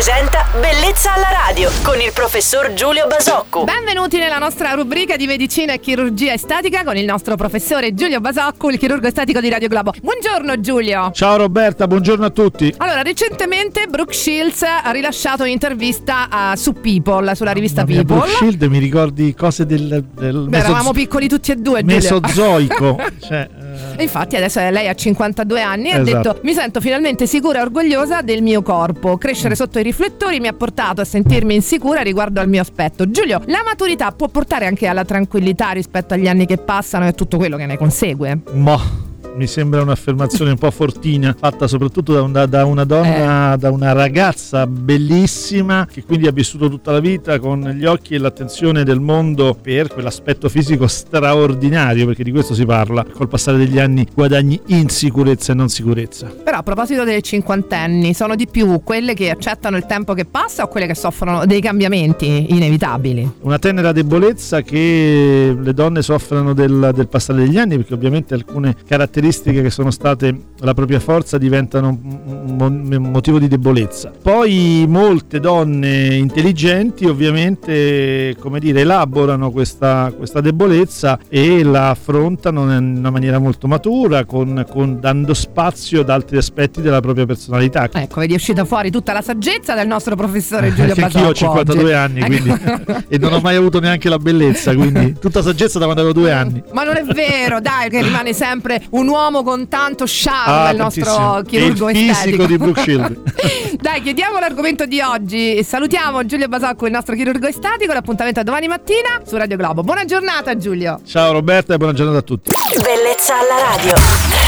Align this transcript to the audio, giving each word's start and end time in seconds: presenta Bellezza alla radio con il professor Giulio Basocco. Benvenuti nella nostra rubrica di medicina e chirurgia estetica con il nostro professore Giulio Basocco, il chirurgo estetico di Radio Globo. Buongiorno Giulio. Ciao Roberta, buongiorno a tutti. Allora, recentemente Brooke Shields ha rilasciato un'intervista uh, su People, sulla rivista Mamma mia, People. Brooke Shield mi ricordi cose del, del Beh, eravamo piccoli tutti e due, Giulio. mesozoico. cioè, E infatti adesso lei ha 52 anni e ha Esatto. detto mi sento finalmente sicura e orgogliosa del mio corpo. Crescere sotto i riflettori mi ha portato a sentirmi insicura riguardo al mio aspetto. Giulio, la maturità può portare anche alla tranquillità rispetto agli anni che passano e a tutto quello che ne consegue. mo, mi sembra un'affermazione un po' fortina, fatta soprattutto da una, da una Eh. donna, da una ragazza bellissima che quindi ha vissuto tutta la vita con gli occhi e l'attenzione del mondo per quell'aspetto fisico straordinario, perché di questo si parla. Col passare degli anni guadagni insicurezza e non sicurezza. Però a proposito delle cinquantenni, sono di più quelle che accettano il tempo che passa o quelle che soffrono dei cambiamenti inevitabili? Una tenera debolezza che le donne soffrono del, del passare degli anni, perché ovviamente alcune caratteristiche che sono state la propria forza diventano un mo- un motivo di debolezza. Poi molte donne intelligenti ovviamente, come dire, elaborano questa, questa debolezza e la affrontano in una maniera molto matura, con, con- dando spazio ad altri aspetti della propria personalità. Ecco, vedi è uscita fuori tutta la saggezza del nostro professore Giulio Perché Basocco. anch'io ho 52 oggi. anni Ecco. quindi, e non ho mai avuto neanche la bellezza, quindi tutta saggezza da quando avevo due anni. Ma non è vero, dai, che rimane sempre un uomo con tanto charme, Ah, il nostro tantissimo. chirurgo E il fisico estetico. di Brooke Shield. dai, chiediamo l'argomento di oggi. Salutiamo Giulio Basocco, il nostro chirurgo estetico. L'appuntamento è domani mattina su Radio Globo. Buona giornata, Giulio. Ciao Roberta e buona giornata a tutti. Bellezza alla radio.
presenta 0.00 0.46
Bellezza 0.58 1.12
alla 1.12 1.28
radio 1.46 1.70
con 1.82 2.00
il 2.00 2.10
professor 2.14 2.72
Giulio 2.72 3.06
Basocco. 3.06 3.64
Benvenuti 3.64 4.16
nella 4.16 4.38
nostra 4.38 4.72
rubrica 4.72 5.14
di 5.16 5.26
medicina 5.26 5.74
e 5.74 5.78
chirurgia 5.78 6.32
estetica 6.32 6.84
con 6.84 6.96
il 6.96 7.04
nostro 7.04 7.36
professore 7.36 7.92
Giulio 7.92 8.18
Basocco, 8.18 8.70
il 8.70 8.78
chirurgo 8.78 9.08
estetico 9.08 9.40
di 9.40 9.50
Radio 9.50 9.68
Globo. 9.68 9.92
Buongiorno 10.00 10.58
Giulio. 10.58 11.10
Ciao 11.12 11.36
Roberta, 11.36 11.86
buongiorno 11.86 12.24
a 12.24 12.30
tutti. 12.30 12.72
Allora, 12.78 13.02
recentemente 13.02 13.88
Brooke 13.88 14.14
Shields 14.14 14.62
ha 14.62 14.90
rilasciato 14.90 15.42
un'intervista 15.42 16.28
uh, 16.32 16.56
su 16.56 16.72
People, 16.72 17.34
sulla 17.34 17.52
rivista 17.52 17.82
Mamma 17.82 17.92
mia, 17.92 18.04
People. 18.04 18.24
Brooke 18.24 18.36
Shield 18.38 18.62
mi 18.70 18.78
ricordi 18.78 19.34
cose 19.34 19.66
del, 19.66 20.02
del 20.14 20.46
Beh, 20.48 20.58
eravamo 20.60 20.92
piccoli 20.92 21.28
tutti 21.28 21.52
e 21.52 21.56
due, 21.56 21.80
Giulio. 21.80 21.96
mesozoico. 21.96 22.98
cioè, 23.20 23.46
E 23.96 24.02
infatti 24.02 24.36
adesso 24.36 24.60
lei 24.70 24.88
ha 24.88 24.94
52 24.94 25.62
anni 25.62 25.88
e 25.88 25.92
ha 25.92 26.00
Esatto. 26.00 26.16
detto 26.32 26.40
mi 26.44 26.52
sento 26.54 26.80
finalmente 26.80 27.26
sicura 27.26 27.58
e 27.58 27.62
orgogliosa 27.62 28.22
del 28.22 28.42
mio 28.42 28.62
corpo. 28.62 29.16
Crescere 29.18 29.54
sotto 29.54 29.78
i 29.78 29.82
riflettori 29.82 30.40
mi 30.40 30.48
ha 30.48 30.52
portato 30.52 31.00
a 31.00 31.04
sentirmi 31.04 31.54
insicura 31.54 32.00
riguardo 32.02 32.40
al 32.40 32.48
mio 32.48 32.60
aspetto. 32.60 33.10
Giulio, 33.10 33.42
la 33.46 33.62
maturità 33.64 34.10
può 34.12 34.28
portare 34.28 34.66
anche 34.66 34.86
alla 34.86 35.04
tranquillità 35.04 35.70
rispetto 35.70 36.14
agli 36.14 36.28
anni 36.28 36.46
che 36.46 36.56
passano 36.58 37.04
e 37.04 37.08
a 37.08 37.12
tutto 37.12 37.36
quello 37.36 37.56
che 37.56 37.66
ne 37.66 37.76
consegue. 37.76 38.38
mo, 38.52 38.80
mi 39.40 39.46
sembra 39.46 39.80
un'affermazione 39.80 40.50
un 40.50 40.58
po' 40.58 40.70
fortina, 40.70 41.34
fatta 41.38 41.66
soprattutto 41.66 42.12
da 42.12 42.20
una, 42.20 42.44
da 42.44 42.66
una 42.66 42.82
Eh. 42.82 42.86
donna, 42.86 43.56
da 43.56 43.70
una 43.70 43.92
ragazza 43.92 44.66
bellissima 44.66 45.88
che 45.90 46.04
quindi 46.04 46.26
ha 46.26 46.30
vissuto 46.30 46.68
tutta 46.68 46.92
la 46.92 47.00
vita 47.00 47.38
con 47.38 47.62
gli 47.62 47.86
occhi 47.86 48.14
e 48.14 48.18
l'attenzione 48.18 48.84
del 48.84 49.00
mondo 49.00 49.56
per 49.58 49.88
quell'aspetto 49.88 50.50
fisico 50.50 50.86
straordinario, 50.86 52.04
perché 52.04 52.22
di 52.22 52.32
questo 52.32 52.52
si 52.52 52.66
parla. 52.66 53.02
Col 53.10 53.28
passare 53.28 53.56
degli 53.56 53.78
anni 53.78 54.06
guadagni 54.14 54.60
insicurezza 54.66 55.52
e 55.52 55.54
non 55.54 55.70
sicurezza. 55.70 56.26
Però 56.26 56.58
a 56.58 56.62
proposito 56.62 57.04
delle 57.04 57.22
cinquantenni, 57.22 58.12
sono 58.12 58.34
di 58.34 58.46
più 58.46 58.82
quelle 58.84 59.14
che 59.14 59.30
accettano 59.30 59.78
il 59.78 59.86
tempo 59.86 60.12
che 60.12 60.26
passa 60.26 60.64
o 60.64 60.68
quelle 60.68 60.86
che 60.86 60.94
soffrono 60.94 61.46
dei 61.46 61.62
cambiamenti 61.62 62.52
inevitabili? 62.52 63.36
Una 63.40 63.58
tenera 63.58 63.92
debolezza 63.92 64.60
che 64.60 65.56
le 65.58 65.72
donne 65.72 66.02
soffrono 66.02 66.52
del, 66.52 66.90
del 66.94 67.08
passare 67.08 67.38
degli 67.38 67.56
anni, 67.56 67.76
perché 67.76 67.94
ovviamente 67.94 68.34
alcune 68.34 68.76
caratteristiche 68.86 69.28
che 69.30 69.70
sono 69.70 69.90
state 69.90 70.34
la 70.60 70.74
propria 70.74 70.98
forza 71.00 71.38
diventano 71.38 71.88
un 71.88 72.56
mo- 72.56 72.66
un 72.66 73.10
motivo 73.10 73.38
di 73.38 73.48
debolezza. 73.48 74.10
Poi 74.22 74.84
molte 74.88 75.40
donne 75.40 76.14
intelligenti 76.16 77.06
ovviamente, 77.06 78.34
come 78.38 78.58
dire, 78.60 78.80
elaborano 78.80 79.50
questa, 79.50 80.12
questa 80.16 80.40
debolezza 80.40 81.18
e 81.28 81.62
la 81.62 81.90
affrontano 81.90 82.62
in 82.76 82.96
una 82.98 83.10
maniera 83.10 83.38
molto 83.38 83.66
matura, 83.66 84.24
con, 84.24 84.64
con- 84.68 84.98
dando 85.00 85.34
spazio 85.34 86.00
ad 86.00 86.10
altri 86.10 86.36
aspetti 86.36 86.80
della 86.80 87.00
propria 87.00 87.26
personalità. 87.26 87.88
Ecco, 87.92 88.20
vedi 88.20 88.32
è 88.32 88.36
uscita 88.36 88.64
fuori 88.64 88.90
tutta 88.90 89.12
la 89.12 89.22
saggezza 89.22 89.74
del 89.74 89.86
nostro 89.86 90.16
professore 90.16 90.70
Giulio 90.74 90.94
Perché 90.94 91.00
Basocco. 91.02 91.26
anch'io 91.26 91.30
ho 91.30 91.34
52 91.34 91.82
oggi. 91.84 91.92
anni 91.92 92.20
Ecco. 92.20 92.26
quindi, 92.26 93.04
e 93.08 93.18
non 93.18 93.32
ho 93.32 93.40
mai 93.40 93.56
avuto 93.56 93.80
neanche 93.80 94.08
la 94.08 94.18
bellezza, 94.18 94.74
quindi 94.74 95.14
tutta 95.20 95.42
saggezza 95.42 95.78
da 95.78 95.84
quando 95.84 96.02
avevo 96.02 96.18
due 96.18 96.32
anni. 96.32 96.62
Ma 96.72 96.84
non 96.84 96.96
è 96.96 97.04
vero, 97.04 97.60
dai, 97.60 97.88
che 97.90 98.02
rimane 98.02 98.32
sempre 98.32 98.82
un 98.90 99.08
uomo 99.10 99.42
con 99.42 99.68
tanto 99.68 100.04
charme, 100.06 100.68
Ah, 100.68 100.70
il 100.70 100.76
nostro 100.78 101.04
tantissimo. 101.04 101.42
chirurgo 101.42 101.88
E 101.88 101.90
il 101.92 101.96
fisico 101.96 102.12
estetico. 102.12 102.46
di 102.46 102.56
Brooke 102.58 102.80
Shield. 102.82 103.76
dai, 103.80 104.02
chiediamo 104.02 104.38
l'argomento 104.38 104.86
di 104.86 105.00
oggi. 105.00 105.62
Salutiamo 105.62 106.24
Giulio 106.24 106.48
Basocco, 106.48 106.86
il 106.86 106.92
nostro 106.92 107.14
chirurgo 107.14 107.46
estetico. 107.46 107.92
L'appuntamento 107.92 108.40
è 108.40 108.44
domani 108.44 108.68
mattina 108.68 109.20
su 109.26 109.36
Radio 109.36 109.56
Globo. 109.56 109.82
Buona 109.82 110.04
giornata, 110.04 110.56
Giulio. 110.56 111.00
Ciao 111.06 111.32
Roberta 111.32 111.74
e 111.74 111.76
buona 111.76 111.92
giornata 111.92 112.18
a 112.18 112.22
tutti. 112.22 112.52
Bellezza 112.82 113.34
alla 113.38 113.74
radio. 113.76 114.39